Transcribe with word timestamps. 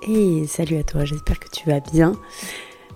Hey, 0.00 0.46
salut 0.46 0.76
à 0.76 0.84
toi, 0.84 1.04
j'espère 1.04 1.40
que 1.40 1.48
tu 1.50 1.68
vas 1.68 1.80
bien. 1.80 2.12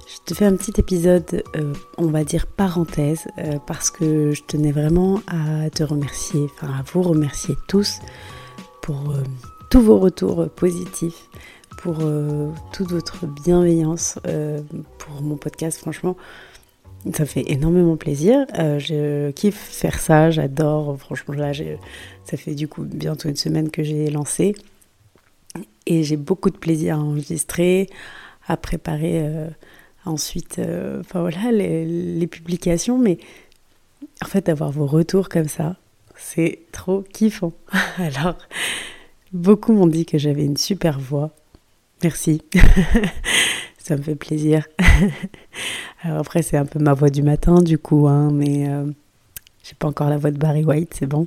Je 0.07 0.19
te 0.25 0.35
fais 0.35 0.45
un 0.45 0.55
petit 0.55 0.73
épisode, 0.79 1.43
euh, 1.57 1.75
on 1.99 2.07
va 2.07 2.23
dire 2.23 2.47
parenthèse, 2.47 3.27
euh, 3.39 3.59
parce 3.67 3.91
que 3.91 4.31
je 4.31 4.43
tenais 4.45 4.71
vraiment 4.71 5.21
à 5.27 5.69
te 5.69 5.83
remercier, 5.83 6.45
enfin 6.45 6.69
à 6.69 6.83
vous 6.93 7.03
remercier 7.03 7.57
tous 7.67 7.99
pour 8.83 9.11
euh, 9.11 9.23
tous 9.69 9.81
vos 9.81 9.99
retours 9.99 10.49
positifs, 10.51 11.29
pour 11.79 11.99
toute 12.73 12.93
votre 12.93 13.27
bienveillance 13.27 14.21
pour 14.99 15.23
mon 15.23 15.37
podcast. 15.37 15.79
Franchement, 15.79 16.17
ça 17.13 17.27
fait 17.27 17.51
énormément 17.51 17.97
plaisir. 17.97 18.47
je 18.55 19.33
kiffe 19.33 19.59
faire 19.59 19.99
ça, 19.99 20.31
j'adore. 20.31 20.97
Franchement, 20.99 21.35
là, 21.35 21.53
ça 22.25 22.37
fait 22.37 22.55
du 22.55 22.69
coup 22.69 22.85
bientôt 22.85 23.29
une 23.29 23.37
semaine 23.37 23.71
que 23.71 23.83
j'ai 23.83 24.09
lancé. 24.11 24.55
Et 25.87 26.03
j'ai 26.03 26.17
beaucoup 26.17 26.51
de 26.51 26.57
plaisir 26.57 26.97
à 26.97 27.01
enregistrer, 27.01 27.89
à 28.47 28.57
préparer 28.57 29.21
euh, 29.21 29.49
ensuite 30.05 30.59
euh, 30.59 31.01
enfin 31.01 31.21
voilà, 31.21 31.53
les, 31.53 32.27
publications. 32.27 32.99
Mais 32.99 33.19
en 34.23 34.27
fait, 34.27 34.47
d'avoir 34.47 34.71
vos 34.71 34.87
retours 34.87 35.29
comme 35.29 35.49
ça, 35.49 35.77
c'est 36.17 36.61
trop 36.73 37.03
kiffant. 37.13 37.53
Alors, 37.99 38.37
beaucoup 39.33 39.73
m'ont 39.73 39.87
dit 39.87 40.07
que 40.07 40.19
j'avais 40.19 40.45
une 40.45 40.57
super 40.57 40.99
voix. 40.99 41.31
Merci. 42.03 42.43
ça 43.79 43.97
me 43.97 44.03
fait 44.03 44.15
plaisir. 44.15 44.67
Alors 46.03 46.19
après, 46.19 46.43
c'est 46.43 46.57
un 46.57 46.67
peu 46.67 46.79
ma 46.79 46.95
voix 46.95 47.11
du 47.11 47.23
matin, 47.23 47.61
du 47.61 47.79
coup, 47.79 48.09
hein, 48.09 48.31
mais 48.33 48.69
euh, 48.69 48.87
j'ai 49.63 49.75
pas 49.75 49.89
encore 49.89 50.09
la 50.09 50.19
voix 50.19 50.31
de 50.31 50.39
Barry 50.39 50.65
White, 50.65 50.95
c'est 50.99 51.07
bon. 51.07 51.27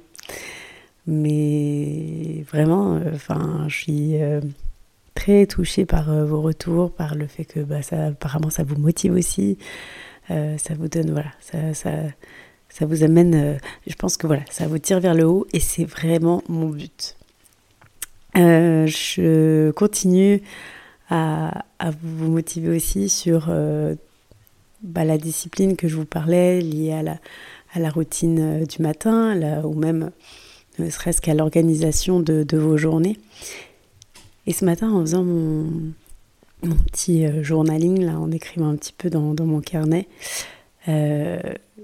Mais 1.08 2.44
vraiment, 2.52 2.96
euh, 2.96 3.12
enfin, 3.14 3.66
je 3.68 3.76
suis 3.76 4.22
euh, 4.22 4.42
très 5.14 5.46
touchée 5.46 5.86
par 5.86 6.10
euh, 6.10 6.26
vos 6.26 6.42
retours, 6.42 6.92
par 6.92 7.16
le 7.16 7.28
fait 7.28 7.46
que 7.46 7.60
bah, 7.60 7.84
ça, 7.84 8.08
apparemment 8.08 8.50
ça 8.50 8.64
vous 8.64 8.76
motive 8.76 9.14
aussi, 9.14 9.58
ça 10.28 10.74
vous 10.76 10.88
donne, 10.88 11.12
voilà, 11.12 11.30
ça, 11.40 11.76
ça, 11.76 11.92
ça 12.70 12.88
vous 12.88 13.04
amène, 13.04 13.60
je 13.86 13.94
pense 13.94 14.18
que 14.18 14.26
voilà, 14.26 14.42
ça 14.50 14.68
vous 14.68 14.80
tire 14.80 15.00
vers 15.00 15.14
le 15.14 15.24
haut 15.24 15.46
et 15.54 15.60
c'est 15.60 15.86
vraiment 15.86 16.42
mon 16.50 16.70
but. 16.70 17.16
je 18.34 19.70
continue 19.70 20.42
à, 21.12 21.64
à, 21.78 21.92
vous 21.92 22.32
motiver 22.32 22.76
aussi 22.76 23.08
sur 23.08 23.54
bah, 24.82 25.04
la 25.04 25.20
discipline 25.20 25.76
que 25.76 25.88
je 25.88 25.96
vous 25.96 26.06
parlais, 26.06 26.60
liée 26.60 26.94
à 26.94 27.04
la, 27.04 27.20
à 27.76 27.80
la 27.80 27.92
routine 27.92 28.66
du 28.66 28.82
matin, 28.82 29.36
là, 29.36 29.62
ou 29.62 29.76
même 29.76 30.10
ne 30.80 30.90
serait-ce 30.90 31.22
qu'à 31.22 31.34
l'organisation 31.34 32.20
de, 32.20 32.58
vos 32.58 32.78
journées. 32.78 33.18
Et 34.48 34.54
ce 34.54 34.66
matin, 34.66 34.92
en 34.92 35.02
faisant 35.02 35.24
mon, 35.24 35.92
petit 36.92 37.26
euh, 37.26 37.44
journaling, 37.44 38.04
là, 38.04 38.20
en 38.20 38.32
écrivant 38.32 38.70
un 38.70 38.76
petit 38.76 38.94
peu 38.94 39.10
dans, 39.10 39.36
mon 39.40 39.62
carnet, 39.62 40.08
euh, 40.88 41.40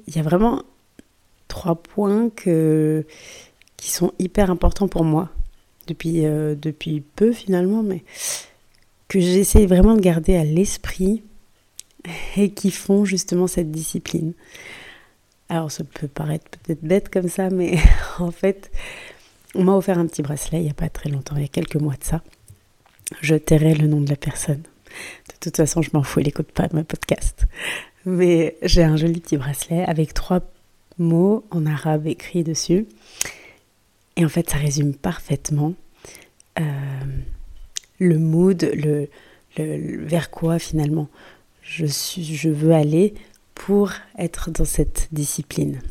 il 0.07 0.15
y 0.15 0.19
a 0.19 0.23
vraiment 0.23 0.63
trois 1.47 1.75
points 1.75 2.29
qui 2.29 3.91
sont 3.91 4.13
hyper 4.19 4.51
importants 4.51 4.87
pour 4.87 5.03
moi 5.03 5.29
depuis, 5.87 6.25
euh, 6.25 6.55
depuis 6.55 7.01
peu 7.01 7.31
finalement, 7.31 7.83
mais 7.83 8.03
que 9.07 9.19
j'essaie 9.19 9.65
vraiment 9.65 9.95
de 9.95 10.01
garder 10.01 10.35
à 10.35 10.43
l'esprit 10.43 11.23
et 12.37 12.51
qui 12.51 12.71
font 12.71 13.05
justement 13.05 13.47
cette 13.47 13.71
discipline. 13.71 14.33
Alors 15.51 15.69
ça 15.69 15.83
peut 15.83 16.07
paraître 16.07 16.45
peut-être 16.49 16.81
bête 16.81 17.09
comme 17.09 17.27
ça, 17.27 17.49
mais 17.49 17.77
en 18.19 18.31
fait, 18.31 18.71
on 19.53 19.65
m'a 19.65 19.75
offert 19.75 19.99
un 19.99 20.07
petit 20.07 20.21
bracelet 20.21 20.59
il 20.59 20.63
n'y 20.63 20.69
a 20.69 20.73
pas 20.73 20.87
très 20.87 21.09
longtemps, 21.09 21.35
il 21.35 21.41
y 21.41 21.45
a 21.45 21.49
quelques 21.49 21.75
mois 21.75 21.95
de 21.95 22.03
ça. 22.05 22.21
Je 23.19 23.35
tairai 23.35 23.75
le 23.75 23.87
nom 23.87 23.99
de 23.99 24.09
la 24.09 24.15
personne. 24.15 24.61
De 24.61 25.33
toute 25.41 25.57
façon, 25.57 25.81
je 25.81 25.89
m'en 25.93 26.03
fous, 26.03 26.21
elle 26.21 26.27
n'écoute 26.27 26.53
pas 26.53 26.69
mon 26.71 26.85
podcast. 26.85 27.47
Mais 28.05 28.55
j'ai 28.61 28.81
un 28.81 28.95
joli 28.95 29.19
petit 29.19 29.35
bracelet 29.35 29.83
avec 29.83 30.13
trois 30.13 30.39
mots 30.97 31.43
en 31.51 31.65
arabe 31.65 32.07
écrits 32.07 32.45
dessus. 32.45 32.87
Et 34.15 34.23
en 34.23 34.29
fait, 34.29 34.49
ça 34.49 34.57
résume 34.57 34.93
parfaitement 34.95 35.73
euh, 36.61 36.63
le 37.99 38.17
mood, 38.17 38.71
le, 38.73 39.09
vers 39.57 40.31
quoi 40.31 40.59
finalement 40.59 41.09
je 41.63 42.49
veux 42.49 42.73
aller 42.73 43.13
pour 43.65 43.91
être 44.17 44.49
dans 44.49 44.65
cette 44.65 45.07
discipline 45.11 45.81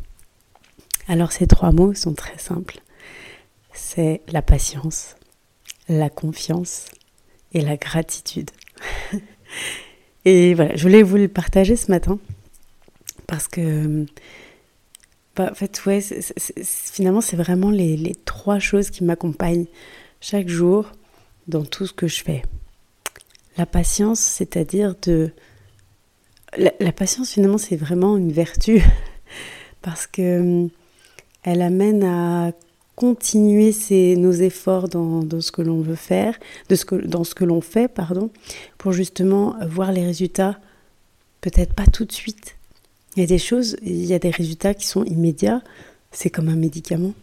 Alors 1.07 1.31
ces 1.31 1.47
trois 1.47 1.71
mots 1.71 1.95
sont 1.95 2.15
très 2.15 2.37
simples. 2.37 2.81
C'est 3.73 4.23
la 4.33 4.43
patience, 4.43 5.15
la 5.89 6.11
confiance 6.11 6.87
et 7.53 7.61
la 7.61 7.77
gratitude. 7.77 8.51
et 10.25 10.55
voilà, 10.55 10.75
je 10.75 10.83
voulais 10.83 11.05
vous 11.05 11.17
le 11.17 11.29
partager 11.29 11.77
ce 11.77 11.93
matin 11.93 12.19
parce 13.29 13.47
que 13.47 14.05
bah, 15.37 15.51
en 15.53 15.55
fait, 15.55 15.87
ouais, 15.87 16.01
finalement, 16.65 17.21
c'est 17.21 17.37
vraiment 17.37 17.71
les, 17.71 17.97
les 17.97 18.17
trois 18.17 18.59
choses 18.59 18.91
qui 18.91 19.05
m'accompagnent 19.05 19.67
chaque 20.21 20.49
jour 20.49 20.91
dans 21.47 21.65
tout 21.65 21.87
ce 21.87 21.93
que 21.93 22.09
je 22.09 22.25
fais. 22.25 22.43
La 23.57 23.65
patience, 23.65 24.19
c'est-à-dire 24.19 24.97
de 25.03 25.33
la, 26.57 26.93
patience, 26.93 27.33
finalement, 27.33 27.59
c'est 27.59 27.77
vraiment 27.77 28.17
une 28.17 28.33
vertu 28.33 28.83
parce 29.83 30.07
que 30.07 30.41
hum, 30.41 30.71
elle 31.43 31.63
amène 31.63 32.05
à 32.05 32.53
continuer 32.97 33.75
nos 34.17 34.33
efforts 34.33 34.89
dans, 34.89 35.41
ce 35.41 35.51
que 35.51 35.63
l'on 35.63 35.81
veut 35.81 35.95
faire, 35.95 36.39
dans 36.69 37.25
ce 37.25 37.35
que 37.35 37.45
l'on 37.45 37.63
fait, 37.63 37.89
pardon, 37.89 38.31
pour 38.77 38.93
justement 38.93 39.57
voir 39.67 39.91
les 39.91 40.05
résultats, 40.05 40.61
peut-être 41.41 41.73
pas 41.73 41.87
tout 41.87 42.05
de 42.05 42.13
suite. 42.13 42.57
Il 43.17 43.21
y 43.21 43.25
a 43.25 43.27
des 43.27 43.39
choses, 43.39 43.77
il 43.83 44.05
y 44.05 44.13
a 44.13 44.19
des 44.19 44.29
résultats 44.29 44.75
qui 44.75 44.87
sont 44.87 45.03
immédiats, 45.05 45.63
c'est 46.13 46.29
comme 46.29 46.51
un 46.51 46.57
médicament. 46.57 47.15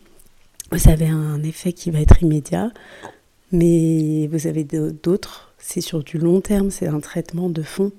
Vous 0.72 0.90
avez 0.90 1.08
un 1.08 1.44
effet 1.44 1.74
qui 1.74 1.92
va 1.92 2.02
être 2.02 2.24
immédiat, 2.24 2.72
mais 3.52 4.28
vous 4.32 4.48
avez 4.48 4.64
d'autres, 4.64 5.54
c'est 5.60 5.82
sur 5.82 6.04
du 6.04 6.18
long 6.18 6.42
terme, 6.42 6.72
c'est 6.72 6.88
un 6.88 7.00
traitement 7.00 7.50
de 7.50 7.62
fond. 7.62 7.92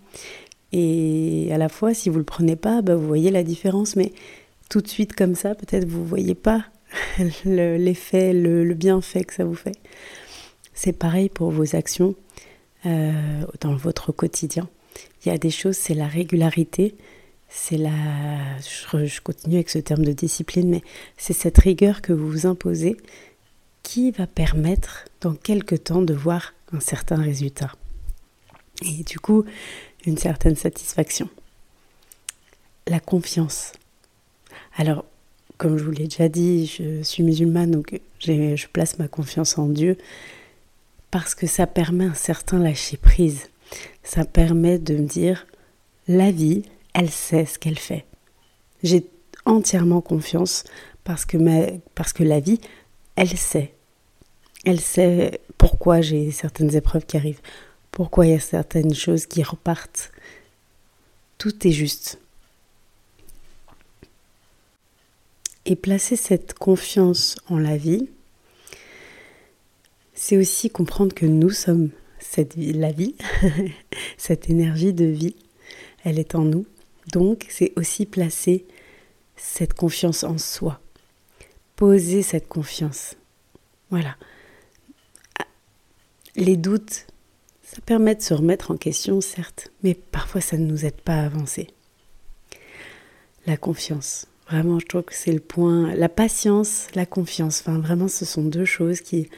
Et 0.72 1.48
à 1.52 1.58
la 1.58 1.68
fois, 1.68 1.94
si 1.94 2.08
vous 2.08 2.18
le 2.18 2.24
prenez 2.24 2.56
pas, 2.56 2.82
bah, 2.82 2.94
vous 2.94 3.06
voyez 3.06 3.30
la 3.30 3.42
différence, 3.42 3.96
mais 3.96 4.12
tout 4.68 4.80
de 4.80 4.88
suite 4.88 5.14
comme 5.14 5.34
ça, 5.34 5.54
peut-être 5.54 5.86
vous 5.86 6.04
voyez 6.04 6.34
pas 6.34 6.64
l'effet, 7.44 8.32
le, 8.32 8.74
bienfait 8.74 9.24
que 9.24 9.34
ça 9.34 9.44
vous 9.44 9.54
fait. 9.54 9.76
C'est 10.74 10.92
pareil 10.92 11.28
pour 11.28 11.50
vos 11.50 11.74
actions 11.74 12.14
euh, 12.86 13.42
dans 13.60 13.74
votre 13.74 14.12
quotidien. 14.12 14.68
Il 15.24 15.28
y 15.28 15.34
a 15.34 15.38
des 15.38 15.50
choses, 15.50 15.76
c'est 15.76 15.94
la 15.94 16.06
régularité, 16.06 16.94
c'est 17.48 17.78
la... 17.78 17.90
Je, 18.60 19.06
je, 19.06 19.20
continue 19.20 19.56
avec 19.56 19.70
ce 19.70 19.78
terme 19.78 20.04
de 20.04 20.12
discipline, 20.12 20.68
mais 20.68 20.82
c'est 21.16 21.32
cette 21.32 21.58
rigueur 21.58 22.02
que 22.02 22.12
vous 22.12 22.28
vous 22.28 22.46
imposez 22.46 22.96
qui 23.82 24.10
va 24.10 24.26
permettre 24.26 25.06
dans 25.20 25.34
quelques 25.34 25.84
temps 25.84 26.02
de 26.02 26.14
voir 26.14 26.52
un 26.72 26.80
certain 26.80 27.16
résultat. 27.16 27.72
Et 28.82 29.02
du 29.02 29.18
coup, 29.18 29.44
une 30.08 30.18
certaine 30.18 30.56
satisfaction. 30.56 31.28
La 32.86 33.00
confiance. 33.00 33.72
Alors, 34.76 35.04
comme 35.58 35.76
je 35.76 35.84
vous 35.84 35.90
l'ai 35.90 36.04
déjà 36.04 36.28
dit, 36.28 36.66
je 36.66 37.02
suis 37.02 37.22
musulmane, 37.22 37.70
donc 37.70 38.00
je 38.20 38.66
place 38.68 38.98
ma 38.98 39.08
confiance 39.08 39.58
en 39.58 39.66
Dieu 39.68 39.96
parce 41.10 41.34
que 41.34 41.46
ça 41.46 41.66
permet 41.66 42.04
un 42.04 42.14
certain 42.14 42.58
lâcher 42.58 42.96
prise. 42.96 43.48
Ça 44.02 44.24
permet 44.24 44.78
de 44.78 44.96
me 44.96 45.06
dire, 45.06 45.46
la 46.06 46.30
vie, 46.30 46.62
elle 46.94 47.10
sait 47.10 47.44
ce 47.44 47.58
qu'elle 47.58 47.78
fait. 47.78 48.04
J'ai 48.82 49.06
entièrement 49.44 50.00
confiance 50.00 50.64
parce 51.04 51.24
que, 51.24 51.36
parce 51.94 52.12
que 52.12 52.22
la 52.22 52.40
vie, 52.40 52.60
elle 53.16 53.36
sait. 53.36 53.74
Elle 54.64 54.80
sait 54.80 55.40
pourquoi 55.56 56.00
j'ai 56.00 56.30
certaines 56.30 56.74
épreuves 56.76 57.04
qui 57.04 57.16
arrivent, 57.16 57.40
pourquoi 57.98 58.26
il 58.26 58.30
y 58.30 58.34
a 58.36 58.38
certaines 58.38 58.94
choses 58.94 59.26
qui 59.26 59.42
repartent. 59.42 60.12
Tout 61.36 61.66
est 61.66 61.72
juste. 61.72 62.20
Et 65.66 65.74
placer 65.74 66.14
cette 66.14 66.54
confiance 66.54 67.34
en 67.48 67.58
la 67.58 67.76
vie, 67.76 68.08
c'est 70.14 70.36
aussi 70.36 70.70
comprendre 70.70 71.12
que 71.12 71.26
nous 71.26 71.50
sommes 71.50 71.90
la 72.56 72.92
vie, 72.92 73.16
cette 74.16 74.48
énergie 74.48 74.92
de 74.92 75.06
vie, 75.06 75.34
elle 76.04 76.20
est 76.20 76.36
en 76.36 76.44
nous. 76.44 76.66
Donc 77.12 77.46
c'est 77.48 77.72
aussi 77.74 78.06
placer 78.06 78.64
cette 79.34 79.74
confiance 79.74 80.22
en 80.22 80.38
soi, 80.38 80.80
poser 81.74 82.22
cette 82.22 82.46
confiance. 82.46 83.16
Voilà. 83.90 84.14
Les 86.36 86.56
doutes, 86.56 87.08
ça 87.70 87.82
permet 87.84 88.14
de 88.14 88.22
se 88.22 88.32
remettre 88.32 88.70
en 88.70 88.76
question, 88.78 89.20
certes, 89.20 89.70
mais 89.82 89.92
parfois 89.92 90.40
ça 90.40 90.56
ne 90.56 90.64
nous 90.64 90.86
aide 90.86 91.00
pas 91.02 91.16
à 91.16 91.26
avancer. 91.26 91.68
La 93.46 93.58
confiance. 93.58 94.26
Vraiment, 94.48 94.78
je 94.78 94.86
trouve 94.86 95.02
que 95.02 95.14
c'est 95.14 95.32
le 95.32 95.40
point. 95.40 95.94
La 95.94 96.08
patience, 96.08 96.86
la 96.94 97.04
confiance. 97.04 97.60
Enfin, 97.60 97.78
vraiment, 97.78 98.08
ce 98.08 98.24
sont 98.24 98.42
deux 98.42 98.64
choses 98.64 99.02
qui, 99.02 99.28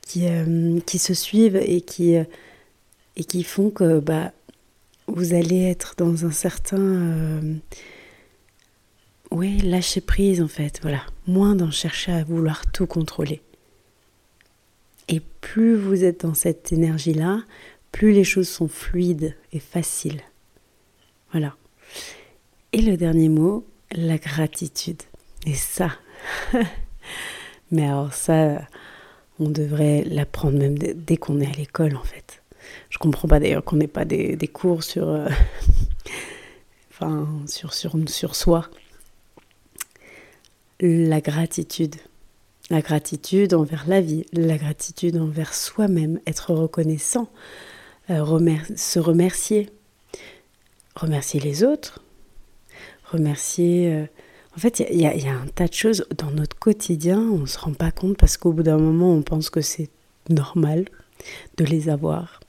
qui, 0.00 0.26
euh, 0.26 0.80
qui 0.86 0.98
se 0.98 1.12
suivent 1.12 1.56
et 1.56 1.82
qui, 1.82 2.16
euh, 2.16 2.24
et 3.16 3.24
qui 3.24 3.42
font 3.44 3.68
que 3.68 4.00
bah, 4.00 4.32
vous 5.06 5.34
allez 5.34 5.62
être 5.64 5.94
dans 5.98 6.24
un 6.24 6.30
certain... 6.30 6.80
Euh, 6.80 7.54
oui, 9.30 9.58
lâcher 9.58 10.00
prise 10.00 10.40
en 10.40 10.48
fait, 10.48 10.78
voilà. 10.80 11.02
Moins 11.26 11.54
d'en 11.54 11.70
chercher 11.70 12.12
à 12.12 12.24
vouloir 12.24 12.64
tout 12.72 12.86
contrôler. 12.86 13.42
Et 15.08 15.20
plus 15.40 15.76
vous 15.76 16.04
êtes 16.04 16.22
dans 16.22 16.34
cette 16.34 16.72
énergie-là, 16.72 17.42
plus 17.92 18.12
les 18.12 18.24
choses 18.24 18.48
sont 18.48 18.68
fluides 18.68 19.34
et 19.52 19.58
faciles. 19.58 20.20
Voilà. 21.32 21.56
Et 22.72 22.82
le 22.82 22.96
dernier 22.96 23.28
mot, 23.28 23.66
la 23.92 24.18
gratitude. 24.18 25.02
Et 25.46 25.54
ça, 25.54 25.92
mais 27.70 27.86
alors 27.86 28.12
ça, 28.12 28.60
on 29.38 29.48
devrait 29.48 30.04
l'apprendre 30.04 30.58
même 30.58 30.76
dès 30.76 31.16
qu'on 31.16 31.40
est 31.40 31.46
à 31.46 31.56
l'école 31.56 31.96
en 31.96 32.02
fait. 32.02 32.42
Je 32.90 32.98
comprends 32.98 33.28
pas 33.28 33.40
d'ailleurs 33.40 33.64
qu'on 33.64 33.76
n'ait 33.76 33.86
pas 33.86 34.04
des, 34.04 34.36
cours 34.52 34.82
sur, 34.82 35.08
euh, 35.08 35.28
enfin, 36.90 37.26
sur, 37.46 38.34
soi. 38.34 38.68
La 40.80 41.20
gratitude. 41.20 41.96
La 42.70 42.82
gratitude 42.82 43.54
envers 43.54 43.88
la 43.88 44.02
vie, 44.02 44.26
la 44.32 44.58
gratitude 44.58 45.16
envers 45.16 45.54
soi-même, 45.54 46.20
être 46.26 46.52
reconnaissant, 46.52 47.30
euh, 48.10 48.24
se 48.76 48.98
remercier, 48.98 49.70
remercier 50.94 51.40
les 51.40 51.64
autres, 51.64 52.02
remercier... 53.10 53.92
Euh, 53.92 54.06
en 54.56 54.60
fait, 54.60 54.80
il 54.90 55.00
y, 55.00 55.06
a 55.06 55.34
un 55.34 55.46
tas 55.46 55.68
de 55.68 55.72
choses 55.72 56.04
dans 56.16 56.32
notre 56.32 56.58
quotidien, 56.58 57.20
on 57.20 57.38
ne 57.38 57.46
se 57.46 57.58
rend 57.58 57.74
pas 57.74 57.92
compte 57.92 58.16
parce 58.16 58.36
qu'au 58.36 58.52
bout 58.52 58.64
d'un 58.64 58.78
moment, 58.78 59.12
on 59.12 59.22
pense 59.22 59.50
que 59.50 59.60
c'est 59.60 59.88
normal 60.28 60.86
de 61.58 61.64
les 61.64 61.88
avoir. 61.88 62.40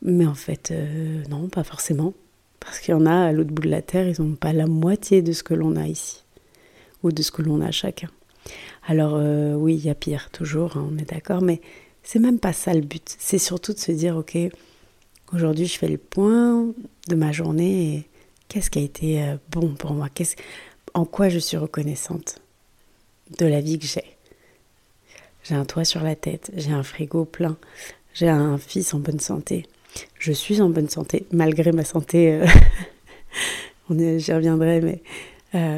Mais 0.00 0.24
en 0.24 0.34
fait, 0.34 0.70
euh, 0.70 1.22
non, 1.28 1.48
pas 1.48 1.62
forcément. 1.62 2.14
Parce 2.58 2.78
qu'il 2.78 2.92
y 2.92 2.94
en 2.94 3.04
a 3.04 3.26
à 3.26 3.32
l'autre 3.32 3.50
bout 3.50 3.62
de 3.62 3.68
la 3.68 3.82
Terre, 3.82 4.08
ils 4.08 4.20
n'ont 4.22 4.34
pas 4.34 4.54
la 4.54 4.66
moitié 4.66 5.20
de 5.20 5.32
ce 5.32 5.42
que 5.42 5.52
l'on 5.52 5.76
a 5.76 5.86
ici, 5.86 6.24
ou 7.02 7.12
de 7.12 7.22
ce 7.22 7.30
que 7.30 7.42
l'on 7.42 7.60
a 7.60 7.70
chacun. 7.70 8.08
Alors 8.86 9.14
euh, 9.16 9.54
oui, 9.54 9.74
il 9.74 9.84
y 9.84 9.90
a 9.90 9.94
pire, 9.94 10.30
toujours, 10.30 10.76
hein, 10.76 10.88
on 10.90 10.98
est 10.98 11.10
d'accord, 11.10 11.42
mais 11.42 11.60
c'est 12.02 12.20
même 12.20 12.38
pas 12.38 12.52
ça 12.52 12.72
le 12.72 12.80
but. 12.80 13.16
C'est 13.18 13.38
surtout 13.38 13.72
de 13.72 13.78
se 13.78 13.90
dire, 13.92 14.16
ok, 14.16 14.38
aujourd'hui 15.32 15.66
je 15.66 15.76
fais 15.76 15.88
le 15.88 15.98
point 15.98 16.66
de 17.08 17.14
ma 17.16 17.32
journée 17.32 17.94
et 17.94 18.08
qu'est-ce 18.48 18.70
qui 18.70 18.78
a 18.78 18.82
été 18.82 19.22
euh, 19.22 19.36
bon 19.50 19.74
pour 19.74 19.92
moi? 19.92 20.08
En 20.94 21.04
quoi 21.04 21.28
je 21.28 21.38
suis 21.38 21.56
reconnaissante 21.56 22.40
de 23.38 23.46
la 23.46 23.60
vie 23.60 23.78
que 23.78 23.86
j'ai? 23.86 24.16
J'ai 25.42 25.54
un 25.54 25.64
toit 25.64 25.84
sur 25.84 26.02
la 26.02 26.14
tête, 26.14 26.50
j'ai 26.56 26.72
un 26.72 26.82
frigo 26.82 27.24
plein, 27.24 27.56
j'ai 28.14 28.28
un 28.28 28.56
fils 28.58 28.94
en 28.94 28.98
bonne 29.00 29.20
santé. 29.20 29.66
Je 30.18 30.32
suis 30.32 30.60
en 30.60 30.68
bonne 30.68 30.88
santé, 30.88 31.26
malgré 31.32 31.72
ma 31.72 31.84
santé. 31.84 32.32
Euh, 32.32 32.46
j'y 34.18 34.32
reviendrai, 34.32 34.80
mais 34.80 35.02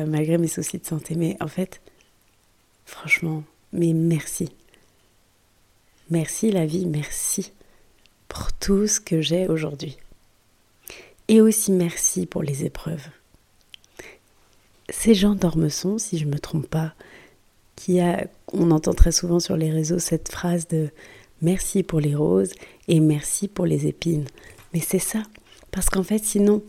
malgré 0.07 0.39
mes 0.39 0.49
soucis 0.49 0.79
de 0.79 0.87
santé. 0.87 1.15
Mais 1.17 1.37
en 1.41 1.47
fait, 1.47 1.81
franchement, 2.89 3.45
mais 3.73 3.93
merci. 3.93 4.49
Merci 6.11 6.51
la 6.51 6.65
vie, 6.65 6.87
merci 6.87 7.53
pour 8.29 8.53
tout 8.53 8.87
ce 8.87 8.99
que 8.99 9.21
j'ai 9.21 9.47
aujourd'hui. 9.47 9.99
Et 11.29 11.43
aussi 11.43 11.71
merci 11.71 12.25
pour 12.25 12.43
les 12.43 12.65
épreuves. 12.65 13.07
Ces 14.89 15.15
gens 15.15 15.35
d'Ormesson, 15.35 15.99
si 15.99 16.17
je 16.17 16.25
ne 16.25 16.31
me 16.31 16.39
trompe 16.39 16.67
pas, 16.67 16.95
qui 17.77 18.01
a, 18.01 18.27
on 18.55 18.71
entend 18.71 18.95
très 18.95 19.13
souvent 19.13 19.39
sur 19.39 19.57
les 19.59 19.71
réseaux 19.71 19.99
cette 19.99 20.31
phrase 20.31 20.67
de 20.67 20.89
merci 21.43 21.83
pour 21.83 22.01
les 22.01 22.15
roses 22.15 22.53
et 22.89 23.01
merci 23.01 23.49
pour 23.49 23.67
les 23.67 23.87
épines. 23.87 24.25
Mais 24.73 24.81
c'est 24.81 24.99
ça, 24.99 25.23
parce 25.71 25.91
qu'en 25.91 26.03
fait, 26.03 26.25
sinon, 26.25 26.63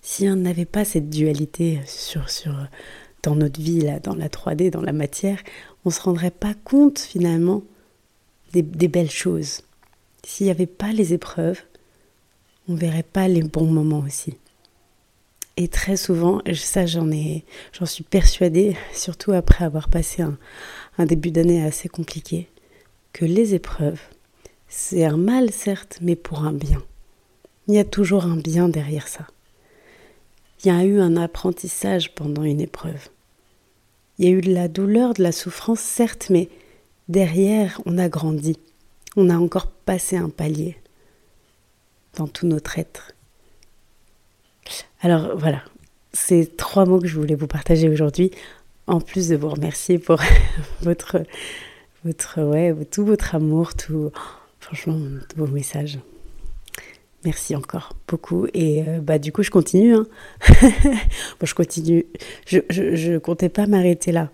si 0.00 0.28
on 0.28 0.36
n'avait 0.36 0.64
pas 0.64 0.84
cette 0.84 1.10
dualité 1.10 1.80
sur, 1.86 2.30
sur, 2.30 2.54
dans 3.24 3.34
notre 3.34 3.60
vie, 3.60 3.80
là, 3.80 3.98
dans 3.98 4.14
la 4.14 4.28
3D, 4.28 4.70
dans 4.70 4.82
la 4.82 4.92
matière, 4.92 5.38
on 5.84 5.88
ne 5.88 5.94
se 5.94 6.02
rendrait 6.02 6.30
pas 6.30 6.54
compte 6.64 6.98
finalement 6.98 7.62
des, 8.52 8.62
belles 8.62 9.10
choses. 9.10 9.62
S'il 10.24 10.46
n'y 10.46 10.50
avait 10.52 10.66
pas 10.66 10.92
les 10.92 11.12
épreuves, 11.12 11.60
on 12.68 12.74
verrait 12.74 13.02
pas 13.02 13.26
les 13.26 13.42
bons 13.42 13.66
moments 13.66 14.04
aussi. 14.06 14.36
Et 15.56 15.68
très 15.68 15.96
souvent, 15.96 16.40
ça 16.54 16.86
j'en 16.86 17.08
j'en 17.72 17.86
suis 17.86 18.04
persuadée, 18.04 18.76
surtout 18.92 19.32
après 19.32 19.64
avoir 19.64 19.88
passé 19.88 20.22
un, 20.22 20.38
un 20.98 21.06
début 21.06 21.30
d'année 21.30 21.64
assez 21.64 21.88
compliqué, 21.88 22.48
que 23.12 23.24
les 23.24 23.54
épreuves, 23.54 24.00
c'est 24.68 25.04
un 25.04 25.16
mal 25.16 25.50
certes, 25.50 25.98
mais 26.00 26.16
pour 26.16 26.44
un 26.44 26.52
bien. 26.52 26.82
Il 27.68 27.74
y 27.74 27.78
a 27.78 27.84
toujours 27.84 28.26
un 28.26 28.36
bien 28.36 28.68
derrière 28.68 29.08
ça. 29.08 29.26
Il 30.62 30.68
y 30.68 30.70
a 30.70 30.84
eu 30.84 31.00
un 31.00 31.16
apprentissage 31.16 32.14
pendant 32.14 32.42
une 32.42 32.60
épreuve. 32.60 33.08
Il 34.18 34.24
y 34.24 34.28
a 34.28 34.30
eu 34.30 34.40
de 34.40 34.52
la 34.52 34.68
douleur, 34.68 35.14
de 35.14 35.22
la 35.22 35.32
souffrance, 35.32 35.80
certes, 35.80 36.28
mais 36.30 36.48
derrière, 37.08 37.80
on 37.86 37.98
a 37.98 38.08
grandi. 38.08 38.58
On 39.16 39.30
a 39.30 39.36
encore 39.36 39.66
passé 39.66 40.16
un 40.16 40.30
palier 40.30 40.76
dans 42.16 42.28
tout 42.28 42.46
notre 42.46 42.78
être. 42.78 43.12
Alors 45.00 45.36
voilà, 45.36 45.62
c'est 46.12 46.56
trois 46.56 46.86
mots 46.86 47.00
que 47.00 47.06
je 47.06 47.18
voulais 47.18 47.34
vous 47.34 47.46
partager 47.46 47.88
aujourd'hui, 47.88 48.30
en 48.86 49.00
plus 49.00 49.28
de 49.28 49.36
vous 49.36 49.50
remercier 49.50 49.98
pour 49.98 50.20
votre 50.82 51.24
votre, 52.04 52.42
ouais, 52.42 52.74
tout 52.90 53.04
votre 53.04 53.34
amour, 53.34 53.74
tout, 53.74 54.10
franchement, 54.60 54.98
vos 55.36 55.46
messages. 55.46 55.98
Merci 57.24 57.56
encore 57.56 57.96
beaucoup. 58.06 58.46
Et 58.52 58.82
euh, 58.86 59.00
bah, 59.00 59.18
du 59.18 59.32
coup, 59.32 59.42
je 59.42 59.50
continue. 59.50 59.94
Hein. 59.94 60.06
bon, 61.40 61.46
je 61.46 61.54
continue. 61.54 62.04
Je, 62.46 62.60
je, 62.68 62.94
je 62.94 63.18
comptais 63.18 63.48
pas 63.48 63.66
m'arrêter 63.66 64.12
là. 64.12 64.30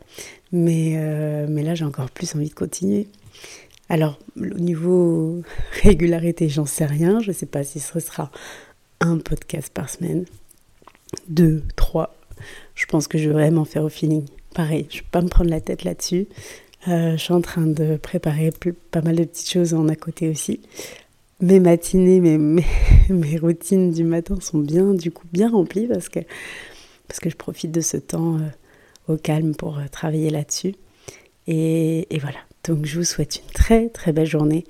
Mais, 0.52 0.94
euh, 0.96 1.46
mais 1.48 1.62
là, 1.62 1.74
j'ai 1.74 1.84
encore 1.84 2.10
plus 2.10 2.34
envie 2.34 2.48
de 2.48 2.54
continuer. 2.54 3.06
Alors, 3.88 4.18
au 4.36 4.58
niveau 4.58 5.42
régularité, 5.82 6.48
j'en 6.48 6.66
sais 6.66 6.86
rien. 6.86 7.20
Je 7.20 7.28
ne 7.28 7.34
sais 7.34 7.46
pas 7.46 7.62
si 7.62 7.80
ce 7.80 8.00
sera 8.00 8.30
un 9.00 9.18
podcast 9.18 9.72
par 9.72 9.88
semaine, 9.88 10.24
deux, 11.28 11.62
trois. 11.76 12.14
Je 12.74 12.86
pense 12.86 13.06
que 13.08 13.18
je 13.18 13.28
vais 13.28 13.34
vraiment 13.34 13.64
faire 13.64 13.84
au 13.84 13.88
feeling. 13.88 14.26
Pareil, 14.54 14.86
je 14.90 14.96
ne 14.96 15.00
vais 15.02 15.08
pas 15.10 15.22
me 15.22 15.28
prendre 15.28 15.50
la 15.50 15.60
tête 15.60 15.84
là-dessus. 15.84 16.26
Euh, 16.88 17.12
je 17.12 17.22
suis 17.22 17.32
en 17.32 17.40
train 17.40 17.66
de 17.66 17.96
préparer 17.96 18.52
pas 18.90 19.02
mal 19.02 19.16
de 19.16 19.24
petites 19.24 19.50
choses 19.50 19.74
en 19.74 19.88
à 19.88 19.96
côté 19.96 20.28
aussi. 20.28 20.60
Mes 21.40 21.58
matinées, 21.58 22.20
mes, 23.08 23.38
routines 23.38 23.92
du 23.92 24.04
matin 24.04 24.36
sont 24.40 24.58
bien, 24.58 24.92
du 24.92 25.10
coup, 25.10 25.26
bien 25.32 25.50
remplies 25.50 25.86
parce 25.86 26.08
que, 26.08 26.20
parce 27.08 27.18
que 27.20 27.30
je 27.30 27.36
profite 27.36 27.72
de 27.72 27.80
ce 27.80 27.96
temps 27.96 28.36
euh, 28.36 29.12
au 29.14 29.16
calme 29.16 29.54
pour 29.54 29.78
euh, 29.78 29.86
travailler 29.90 30.30
là-dessus. 30.30 30.74
Et, 31.46 32.14
et 32.14 32.18
voilà. 32.18 32.38
Donc, 32.64 32.84
je 32.84 32.98
vous 32.98 33.04
souhaite 33.04 33.36
une 33.36 33.52
très, 33.52 33.88
très 33.88 34.12
belle 34.12 34.26
journée 34.26 34.64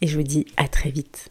et 0.00 0.08
je 0.08 0.16
vous 0.16 0.24
dis 0.24 0.46
à 0.56 0.66
très 0.66 0.90
vite. 0.90 1.30